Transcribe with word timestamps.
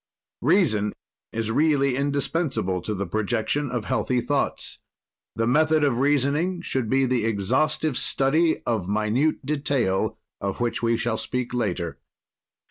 "Reason 0.41 0.93
is 1.31 1.51
really 1.51 1.95
indispensable 1.95 2.81
to 2.81 2.95
the 2.95 3.05
projection 3.05 3.69
of 3.69 3.85
healthy 3.85 4.19
thoughts. 4.19 4.79
"The 5.35 5.45
method 5.45 5.83
of 5.83 5.99
reasoning 5.99 6.63
should 6.63 6.89
be 6.89 7.05
the 7.05 7.23
exhaustive 7.23 7.95
study 7.95 8.63
of 8.65 8.89
minute 8.89 9.45
detail, 9.45 10.17
of 10.41 10.59
which 10.59 10.81
we 10.81 10.97
shall 10.97 11.17
speak 11.17 11.53
later. 11.53 11.99